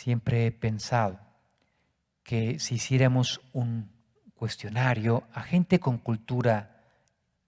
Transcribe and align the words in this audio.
siempre 0.00 0.46
he 0.46 0.50
pensado 0.50 1.20
que 2.22 2.58
si 2.58 2.76
hiciéramos 2.76 3.42
un 3.52 3.90
cuestionario 4.34 5.24
a 5.34 5.42
gente 5.42 5.78
con 5.78 5.98
cultura 5.98 6.86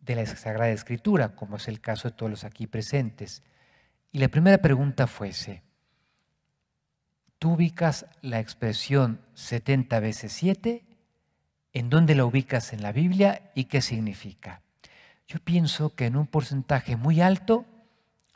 de 0.00 0.16
la 0.16 0.26
Sagrada 0.26 0.70
Escritura, 0.70 1.34
como 1.34 1.56
es 1.56 1.66
el 1.68 1.80
caso 1.80 2.08
de 2.08 2.14
todos 2.14 2.28
los 2.28 2.44
aquí 2.44 2.66
presentes, 2.66 3.42
y 4.10 4.18
la 4.18 4.28
primera 4.28 4.58
pregunta 4.58 5.06
fuese, 5.06 5.62
¿tú 7.38 7.54
ubicas 7.54 8.04
la 8.20 8.38
expresión 8.38 9.22
70 9.32 10.00
veces 10.00 10.32
7? 10.32 10.84
¿En 11.72 11.88
dónde 11.88 12.14
la 12.14 12.26
ubicas 12.26 12.74
en 12.74 12.82
la 12.82 12.92
Biblia 12.92 13.50
y 13.54 13.64
qué 13.64 13.80
significa? 13.80 14.60
Yo 15.26 15.38
pienso 15.38 15.94
que 15.94 16.04
en 16.04 16.16
un 16.16 16.26
porcentaje 16.26 16.96
muy 16.96 17.22
alto 17.22 17.64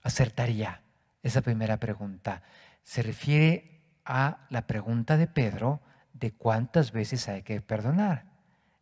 acertaría 0.02 0.80
esa 1.22 1.42
primera 1.42 1.76
pregunta. 1.76 2.42
Se 2.82 3.02
refiere 3.02 3.75
a 4.06 4.46
la 4.50 4.66
pregunta 4.66 5.16
de 5.16 5.26
Pedro 5.26 5.80
de 6.12 6.32
cuántas 6.32 6.92
veces 6.92 7.28
hay 7.28 7.42
que 7.42 7.60
perdonar. 7.60 8.24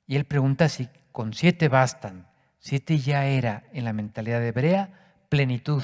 Y 0.06 0.16
él 0.16 0.26
pregunta 0.26 0.68
si 0.68 0.88
con 1.10 1.32
siete 1.32 1.68
bastan. 1.68 2.28
Siete 2.58 2.98
ya 2.98 3.26
era 3.26 3.64
en 3.72 3.84
la 3.84 3.92
mentalidad 3.92 4.44
hebrea 4.44 5.16
plenitud. 5.28 5.82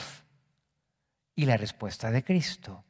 Y 1.34 1.46
la 1.46 1.56
respuesta 1.56 2.10
de 2.10 2.22
Cristo, 2.22 2.84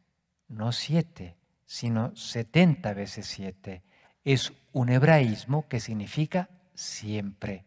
no 0.48 0.72
siete, 0.72 1.36
sino 1.66 2.14
setenta 2.16 2.92
veces 2.94 3.27
siete, 3.27 3.82
es 4.24 4.52
un 4.72 4.91
hebraísmo 4.91 5.69
que 5.69 5.80
significa 5.80 6.50
siempre. 6.74 7.64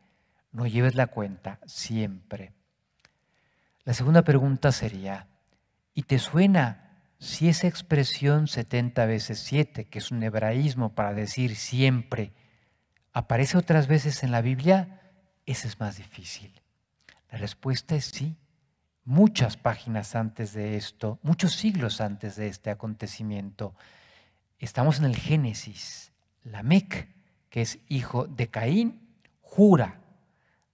No 0.52 0.68
lleves 0.68 0.96
la 0.96 1.08
cuenta, 1.08 1.60
siempre. 1.66 2.54
La 3.86 3.94
segunda 3.94 4.24
pregunta 4.24 4.72
sería, 4.72 5.28
¿y 5.94 6.04
te 6.04 6.20
suena 6.20 6.93
si 7.24 7.48
esa 7.48 7.68
expresión 7.68 8.50
70 8.50 9.06
veces 9.06 9.40
7, 9.40 9.86
que 9.86 10.00
es 10.00 10.12
un 10.12 10.22
hebraísmo 10.24 10.94
para 10.94 11.14
decir 11.14 11.56
siempre, 11.56 12.34
aparece 13.14 13.58
otras 13.58 13.88
veces 13.88 14.24
en 14.24 14.32
la 14.32 14.42
Biblia? 14.42 15.00
Ese 15.46 15.70
es 15.70 15.80
más 15.80 15.96
difícil. 15.96 16.52
La 17.32 17.38
respuesta 17.38 17.96
es 17.96 18.08
sí. 18.08 18.36
Muchas 19.06 19.56
páginas 19.56 20.16
antes 20.16 20.52
de 20.52 20.76
esto, 20.76 21.18
muchos 21.24 21.54
siglos 21.54 22.02
antes 22.02 22.36
de 22.36 22.48
este 22.48 22.70
acontecimiento, 22.70 23.74
estamos 24.60 25.00
en 25.00 25.06
el 25.06 25.16
Génesis. 25.16 26.12
Lamec, 26.44 27.08
que 27.50 27.62
es 27.62 27.80
hijo 27.88 28.28
de 28.28 28.50
Caín, 28.50 29.00
jura 29.40 30.02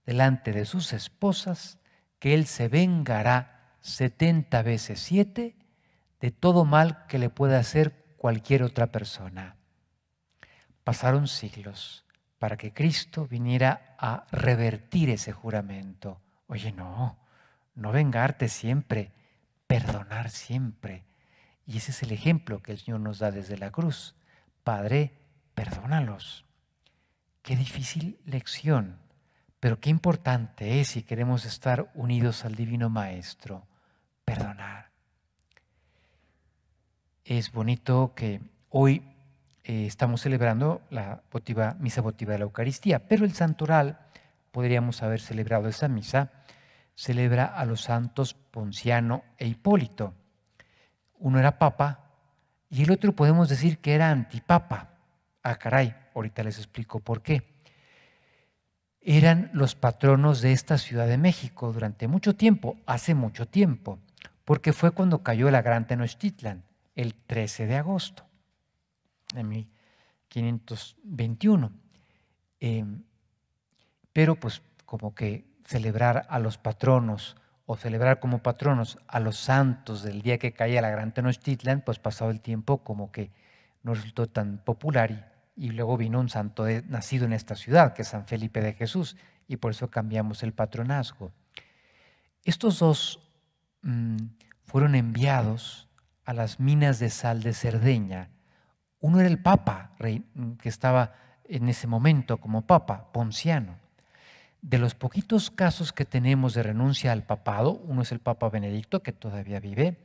delante 0.04 0.50
de 0.50 0.64
sus 0.64 0.92
esposas 0.94 1.78
que 2.18 2.34
él 2.34 2.46
se 2.46 2.66
vengará 2.66 3.76
70 3.82 4.62
veces 4.62 4.98
7 4.98 5.59
de 6.20 6.30
todo 6.30 6.64
mal 6.64 7.06
que 7.06 7.18
le 7.18 7.30
pueda 7.30 7.58
hacer 7.58 8.14
cualquier 8.16 8.62
otra 8.62 8.88
persona. 8.92 9.56
Pasaron 10.84 11.28
siglos 11.28 12.04
para 12.38 12.56
que 12.56 12.72
Cristo 12.72 13.26
viniera 13.26 13.94
a 13.98 14.26
revertir 14.30 15.10
ese 15.10 15.32
juramento. 15.32 16.20
Oye, 16.46 16.72
no, 16.72 17.18
no 17.74 17.92
vengarte 17.92 18.48
siempre, 18.48 19.12
perdonar 19.66 20.30
siempre. 20.30 21.04
Y 21.66 21.78
ese 21.78 21.92
es 21.92 22.02
el 22.02 22.12
ejemplo 22.12 22.62
que 22.62 22.72
el 22.72 22.78
Señor 22.78 23.00
nos 23.00 23.18
da 23.18 23.30
desde 23.30 23.56
la 23.56 23.70
cruz. 23.70 24.14
Padre, 24.64 25.12
perdónalos. 25.54 26.44
Qué 27.42 27.56
difícil 27.56 28.20
lección, 28.24 28.98
pero 29.60 29.80
qué 29.80 29.90
importante 29.90 30.80
es 30.80 30.88
si 30.88 31.02
queremos 31.02 31.44
estar 31.44 31.90
unidos 31.94 32.44
al 32.44 32.54
Divino 32.54 32.90
Maestro, 32.90 33.66
perdonar. 34.24 34.89
Es 37.30 37.52
bonito 37.52 38.12
que 38.16 38.40
hoy 38.70 39.04
eh, 39.62 39.86
estamos 39.86 40.20
celebrando 40.20 40.82
la 40.90 41.22
misa 41.78 42.00
votiva 42.00 42.32
de 42.32 42.40
la 42.40 42.44
Eucaristía, 42.44 43.06
pero 43.06 43.24
el 43.24 43.34
santoral, 43.34 44.00
podríamos 44.50 45.00
haber 45.04 45.20
celebrado 45.20 45.68
esa 45.68 45.86
misa, 45.86 46.32
celebra 46.96 47.44
a 47.44 47.64
los 47.66 47.82
santos 47.82 48.34
Ponciano 48.34 49.22
e 49.38 49.46
Hipólito. 49.46 50.12
Uno 51.20 51.38
era 51.38 51.56
papa 51.56 52.10
y 52.68 52.82
el 52.82 52.90
otro 52.90 53.14
podemos 53.14 53.48
decir 53.48 53.78
que 53.78 53.94
era 53.94 54.10
antipapa. 54.10 54.98
Ah, 55.44 55.54
caray, 55.54 55.94
ahorita 56.16 56.42
les 56.42 56.58
explico 56.58 56.98
por 56.98 57.22
qué. 57.22 57.62
Eran 59.00 59.52
los 59.52 59.76
patronos 59.76 60.40
de 60.40 60.50
esta 60.50 60.78
Ciudad 60.78 61.06
de 61.06 61.16
México 61.16 61.72
durante 61.72 62.08
mucho 62.08 62.34
tiempo, 62.34 62.76
hace 62.86 63.14
mucho 63.14 63.46
tiempo, 63.46 64.00
porque 64.44 64.72
fue 64.72 64.90
cuando 64.90 65.22
cayó 65.22 65.48
la 65.52 65.62
Gran 65.62 65.86
Tenochtitlan, 65.86 66.64
el 66.94 67.14
13 67.14 67.66
de 67.66 67.76
agosto 67.76 68.24
de 69.34 69.44
1521. 69.44 71.72
Em, 72.60 73.02
pero 74.12 74.36
pues 74.36 74.62
como 74.84 75.14
que 75.14 75.46
celebrar 75.64 76.26
a 76.28 76.38
los 76.38 76.58
patronos 76.58 77.36
o 77.66 77.76
celebrar 77.76 78.18
como 78.18 78.42
patronos 78.42 78.98
a 79.06 79.20
los 79.20 79.36
santos 79.36 80.02
del 80.02 80.22
día 80.22 80.38
que 80.38 80.52
caía 80.52 80.82
la 80.82 80.90
Gran 80.90 81.14
Tenochtitlan, 81.14 81.82
pues 81.82 82.00
pasado 82.00 82.32
el 82.32 82.40
tiempo 82.40 82.82
como 82.82 83.12
que 83.12 83.30
no 83.82 83.94
resultó 83.94 84.26
tan 84.26 84.58
popular 84.58 85.32
y 85.56 85.70
luego 85.70 85.96
vino 85.96 86.18
un 86.18 86.28
santo 86.28 86.66
nacido 86.88 87.26
en 87.26 87.32
esta 87.32 87.54
ciudad, 87.54 87.94
que 87.94 88.02
es 88.02 88.08
San 88.08 88.26
Felipe 88.26 88.60
de 88.60 88.72
Jesús, 88.72 89.16
y 89.46 89.56
por 89.56 89.72
eso 89.72 89.90
cambiamos 89.90 90.42
el 90.42 90.52
patronazgo. 90.52 91.32
Estos 92.44 92.78
dos 92.78 93.20
mm, 93.82 94.16
fueron 94.64 94.94
enviados 94.94 95.89
a 96.30 96.32
las 96.32 96.60
minas 96.60 97.00
de 97.00 97.10
sal 97.10 97.42
de 97.42 97.52
Cerdeña. 97.52 98.30
Uno 99.00 99.18
era 99.18 99.28
el 99.28 99.42
Papa, 99.42 99.96
mm, 99.98 100.52
que 100.62 100.68
estaba 100.68 101.12
en 101.42 101.68
ese 101.68 101.88
momento 101.88 102.36
como 102.36 102.68
Papa, 102.68 103.10
Ponciano. 103.10 103.80
De 104.62 104.78
los 104.78 104.94
poquitos 104.94 105.50
casos 105.50 105.92
que 105.92 106.04
tenemos 106.04 106.54
de 106.54 106.62
renuncia 106.62 107.10
al 107.10 107.24
papado, 107.24 107.72
uno 107.72 108.02
es 108.02 108.12
el 108.12 108.20
Papa 108.20 108.48
Benedicto, 108.48 109.02
que 109.02 109.10
todavía 109.10 109.58
vive. 109.58 109.98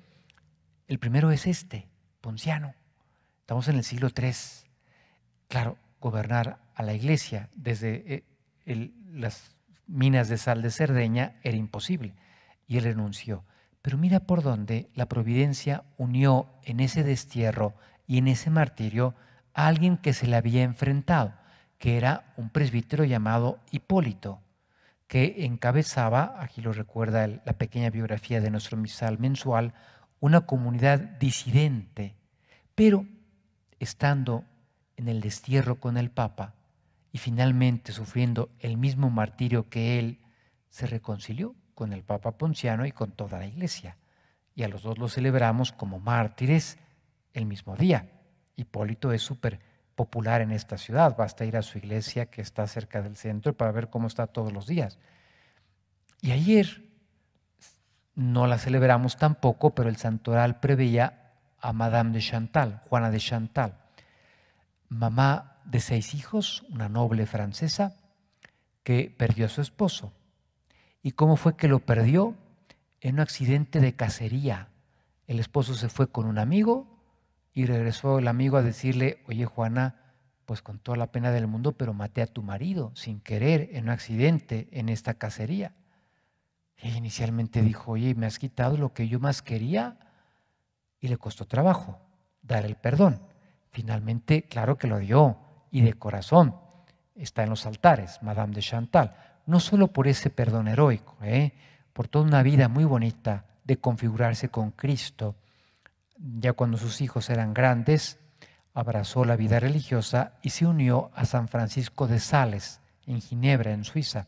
El 0.88 0.98
primero 0.98 1.30
es 1.30 1.46
este, 1.46 1.88
Ponciano. 2.22 2.74
Estamos 3.42 3.68
en 3.68 3.76
el 3.76 3.84
siglo 3.84 4.10
III. 4.10 4.34
Claro, 5.48 5.78
gobernar 6.02 6.58
a 6.74 6.82
la 6.82 6.96
iglesia 6.96 7.50
desde 7.56 8.26
eh, 8.66 8.92
las 9.14 9.56
minas 9.86 10.28
de 10.28 10.38
sal 10.38 10.64
de 10.64 10.72
Cerdeña 10.72 11.36
era 11.44 11.56
imposible 11.56 12.16
y 12.66 12.78
él 12.78 12.86
renunció. 12.86 13.46
Pero 13.86 14.00
mira 14.00 14.22
por 14.22 14.42
dónde 14.42 14.90
la 14.96 15.06
providencia 15.06 15.84
unió 15.98 16.48
en 16.64 16.80
ese 16.80 17.04
destierro 17.04 17.76
y 18.08 18.18
en 18.18 18.28
ese 18.28 18.50
martirio 18.50 19.14
a 19.54 19.68
alguien 19.68 19.98
que 19.98 20.14
se 20.14 20.26
le 20.26 20.36
había 20.36 20.64
enfrentado, 20.64 21.36
que 21.78 21.96
era 21.96 22.34
un 22.36 22.50
presbítero 22.50 23.04
llamado 23.04 23.60
Hipólito, 23.70 24.42
que 25.06 25.46
encabezaba, 25.46 26.34
aquí 26.40 26.62
lo 26.62 26.74
recuerda 26.74 27.28
la 27.28 27.54
pequeña 27.60 27.92
biografía 27.92 28.42
de 28.42 28.50
nuestro 28.50 28.76
misal 28.76 29.20
mensual, 29.20 29.76
una 30.20 30.48
comunidad 30.48 30.98
disidente, 31.20 32.16
pero 32.74 33.06
estando 33.78 34.46
en 34.98 35.10
el 35.10 35.22
destierro 35.22 35.80
con 35.80 35.98
el 35.98 36.10
Papa 36.10 36.56
y 37.12 37.20
finalmente 37.20 37.92
sufriendo 37.92 38.50
el 38.58 38.78
mismo 38.78 39.12
martirio 39.12 39.70
que 39.70 40.00
él, 40.00 40.22
se 40.70 40.88
reconcilió 40.88 41.54
con 41.76 41.94
el 41.94 42.04
Papa 42.04 42.32
Ponciano 42.32 42.86
y 42.86 42.92
con 42.92 43.12
toda 43.12 43.40
la 43.40 43.46
iglesia. 43.46 43.98
Y 44.56 44.64
a 44.64 44.68
los 44.68 44.84
dos 44.84 44.98
los 44.98 45.14
celebramos 45.14 45.72
como 45.72 46.00
mártires 46.00 46.78
el 47.34 47.46
mismo 47.46 47.76
día. 47.76 48.10
Hipólito 48.56 49.12
es 49.12 49.22
súper 49.22 49.60
popular 49.96 50.42
en 50.42 50.52
esta 50.52 50.78
ciudad, 50.78 51.16
basta 51.16 51.46
ir 51.46 51.56
a 51.56 51.62
su 51.62 51.78
iglesia 51.78 52.26
que 52.26 52.42
está 52.42 52.66
cerca 52.68 53.02
del 53.02 53.16
centro 53.16 53.54
para 53.54 53.72
ver 53.72 53.90
cómo 53.90 54.08
está 54.08 54.28
todos 54.28 54.52
los 54.52 54.66
días. 54.66 54.98
Y 56.22 56.32
ayer 56.32 56.84
no 58.16 58.48
la 58.48 58.58
celebramos 58.58 59.18
tampoco, 59.18 59.76
pero 59.76 59.90
el 59.90 59.98
santoral 59.98 60.60
preveía 60.60 61.34
a 61.60 61.72
Madame 61.74 62.12
de 62.12 62.20
Chantal, 62.20 62.82
Juana 62.90 63.12
de 63.12 63.20
Chantal 63.20 63.86
mamá 64.90 65.58
de 65.66 65.80
seis 65.80 66.14
hijos, 66.14 66.64
una 66.70 66.90
noble 66.90 67.26
francesa, 67.26 67.96
que 68.84 69.14
perdió 69.16 69.48
a 69.48 69.50
su 69.50 69.62
esposo. 69.62 70.14
¿Y 71.06 71.12
cómo 71.12 71.36
fue 71.36 71.56
que 71.56 71.68
lo 71.68 71.78
perdió? 71.78 72.34
En 73.00 73.14
un 73.14 73.20
accidente 73.20 73.80
de 73.80 73.94
cacería. 73.94 74.70
El 75.28 75.40
esposo 75.40 75.76
se 75.76 75.88
fue 75.88 76.08
con 76.08 76.26
un 76.26 76.40
amigo 76.40 76.88
y 77.54 77.68
regresó 77.68 78.18
el 78.18 78.28
amigo 78.28 78.58
a 78.58 78.64
decirle, 78.64 79.22
oye 79.28 79.46
Juana, 79.46 80.16
pues 80.48 80.64
con 80.64 80.80
toda 80.80 80.98
la 80.98 81.12
pena 81.12 81.30
del 81.30 81.46
mundo, 81.46 81.74
pero 81.74 81.94
maté 81.94 82.24
a 82.24 82.26
tu 82.26 82.42
marido 82.42 82.92
sin 82.96 83.20
querer 83.20 83.70
en 83.74 83.84
un 83.84 83.90
accidente 83.92 84.68
en 84.72 84.90
esta 84.90 85.14
cacería. 85.14 85.74
Ella 86.76 86.98
inicialmente 86.98 87.62
dijo, 87.62 87.92
oye, 87.92 88.16
me 88.16 88.26
has 88.26 88.40
quitado 88.40 88.76
lo 88.76 88.92
que 88.92 89.08
yo 89.08 89.20
más 89.20 89.44
quería 89.44 90.00
y 91.00 91.10
le 91.10 91.18
costó 91.18 91.46
trabajo 91.46 92.00
dar 92.42 92.66
el 92.66 92.78
perdón. 92.78 93.22
Finalmente, 93.70 94.48
claro 94.48 94.80
que 94.80 94.88
lo 94.88 94.98
dio 94.98 95.38
y 95.70 95.82
de 95.82 95.94
corazón. 95.94 96.56
Está 97.14 97.44
en 97.44 97.52
los 97.52 97.68
altares, 97.68 98.24
Madame 98.24 98.56
de 98.56 98.62
Chantal. 98.62 99.35
No 99.46 99.60
solo 99.60 99.88
por 99.88 100.08
ese 100.08 100.30
perdón 100.30 100.68
heroico, 100.68 101.16
¿eh? 101.22 101.54
por 101.94 102.08
toda 102.08 102.26
una 102.26 102.44
vida 102.44 102.68
muy 102.68 102.84
bonita 102.84 103.46
de 103.64 103.78
configurarse 103.78 104.50
con 104.50 104.72
Cristo, 104.72 105.36
ya 106.18 106.54
cuando 106.54 106.78
sus 106.78 107.02
hijos 107.02 107.30
eran 107.30 107.54
grandes, 107.54 108.20
abrazó 108.74 109.26
la 109.26 109.36
vida 109.36 109.60
religiosa 109.60 110.34
y 110.42 110.50
se 110.50 110.66
unió 110.66 111.12
a 111.16 111.26
San 111.26 111.48
Francisco 111.48 112.08
de 112.08 112.20
Sales, 112.20 112.82
en 113.06 113.22
Ginebra, 113.22 113.72
en 113.72 113.86
Suiza, 113.86 114.28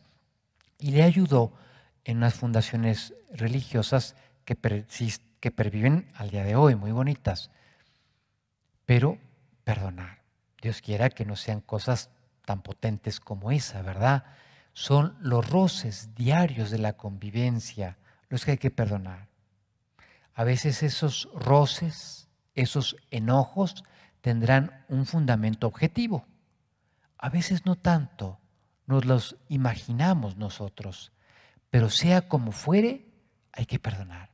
y 0.78 0.92
le 0.92 1.02
ayudó 1.02 1.52
en 2.04 2.18
unas 2.18 2.34
fundaciones 2.34 3.14
religiosas 3.32 4.14
que, 4.44 4.56
que 5.40 5.50
perviven 5.50 6.10
al 6.14 6.30
día 6.30 6.44
de 6.44 6.56
hoy, 6.56 6.74
muy 6.74 6.92
bonitas. 6.92 7.50
Pero 8.86 9.18
perdonar. 9.64 10.22
Dios 10.62 10.80
quiera 10.80 11.10
que 11.10 11.26
no 11.26 11.36
sean 11.36 11.60
cosas 11.60 12.10
tan 12.46 12.62
potentes 12.62 13.20
como 13.20 13.50
esa, 13.52 13.82
¿verdad? 13.82 14.24
Son 14.78 15.16
los 15.18 15.50
roces 15.50 16.14
diarios 16.14 16.70
de 16.70 16.78
la 16.78 16.92
convivencia 16.92 17.98
los 18.28 18.44
que 18.44 18.52
hay 18.52 18.58
que 18.58 18.70
perdonar. 18.70 19.26
A 20.34 20.44
veces 20.44 20.84
esos 20.84 21.28
roces, 21.34 22.28
esos 22.54 22.96
enojos 23.10 23.82
tendrán 24.20 24.84
un 24.88 25.04
fundamento 25.04 25.66
objetivo. 25.66 26.26
A 27.18 27.28
veces 27.28 27.66
no 27.66 27.74
tanto, 27.74 28.38
nos 28.86 29.04
los 29.04 29.36
imaginamos 29.48 30.36
nosotros, 30.36 31.10
pero 31.70 31.90
sea 31.90 32.28
como 32.28 32.52
fuere, 32.52 33.04
hay 33.50 33.66
que 33.66 33.80
perdonar. 33.80 34.30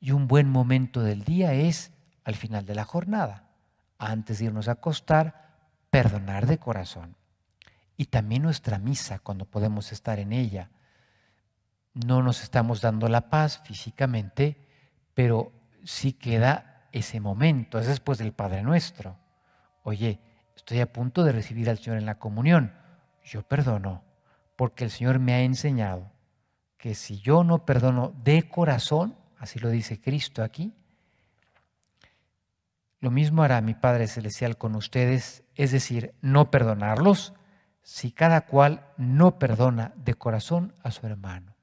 Y 0.00 0.12
un 0.12 0.28
buen 0.28 0.48
momento 0.48 1.02
del 1.02 1.24
día 1.24 1.52
es 1.52 1.92
al 2.24 2.36
final 2.36 2.64
de 2.64 2.74
la 2.74 2.86
jornada, 2.86 3.50
antes 3.98 4.38
de 4.38 4.46
irnos 4.46 4.66
a 4.68 4.72
acostar, 4.72 5.58
perdonar 5.90 6.46
de 6.46 6.56
corazón. 6.56 7.18
Y 7.98 8.06
también 8.06 8.42
nuestra 8.42 8.78
misa, 8.78 9.18
cuando 9.18 9.44
podemos 9.44 9.92
estar 9.92 10.20
en 10.20 10.32
ella. 10.32 10.70
No 11.92 12.22
nos 12.22 12.42
estamos 12.42 12.80
dando 12.80 13.08
la 13.08 13.28
paz 13.28 13.60
físicamente, 13.64 14.56
pero 15.14 15.52
sí 15.84 16.12
queda 16.12 16.86
ese 16.92 17.18
momento, 17.18 17.80
es 17.80 17.88
después 17.88 18.18
del 18.18 18.32
Padre 18.32 18.62
Nuestro. 18.62 19.18
Oye, 19.82 20.20
estoy 20.54 20.78
a 20.78 20.92
punto 20.92 21.24
de 21.24 21.32
recibir 21.32 21.68
al 21.68 21.78
Señor 21.78 21.98
en 21.98 22.06
la 22.06 22.20
comunión. 22.20 22.72
Yo 23.24 23.42
perdono, 23.42 24.04
porque 24.54 24.84
el 24.84 24.90
Señor 24.90 25.18
me 25.18 25.34
ha 25.34 25.40
enseñado 25.40 26.12
que 26.78 26.94
si 26.94 27.20
yo 27.20 27.42
no 27.42 27.66
perdono 27.66 28.14
de 28.22 28.48
corazón, 28.48 29.16
así 29.38 29.58
lo 29.58 29.70
dice 29.70 30.00
Cristo 30.00 30.44
aquí, 30.44 30.72
lo 33.00 33.10
mismo 33.10 33.42
hará 33.42 33.60
mi 33.60 33.74
Padre 33.74 34.06
Celestial 34.06 34.56
con 34.56 34.76
ustedes, 34.76 35.42
es 35.56 35.72
decir, 35.72 36.14
no 36.20 36.52
perdonarlos, 36.52 37.34
si 37.88 38.12
cada 38.12 38.42
cual 38.42 38.84
no 38.98 39.38
perdona 39.38 39.94
de 39.96 40.12
corazón 40.12 40.74
a 40.82 40.90
su 40.90 41.06
hermano. 41.06 41.56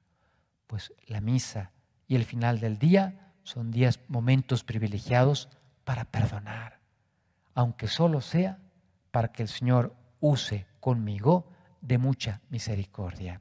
Pues 0.66 0.92
la 1.06 1.20
misa 1.20 1.70
y 2.08 2.16
el 2.16 2.24
final 2.24 2.58
del 2.58 2.80
día 2.80 3.32
son 3.44 3.70
días, 3.70 4.00
momentos 4.08 4.64
privilegiados 4.64 5.48
para 5.84 6.04
perdonar, 6.04 6.80
aunque 7.54 7.86
solo 7.86 8.20
sea 8.20 8.58
para 9.12 9.28
que 9.28 9.44
el 9.44 9.48
Señor 9.48 9.94
use 10.18 10.66
conmigo 10.80 11.48
de 11.80 11.98
mucha 11.98 12.40
misericordia. 12.50 13.40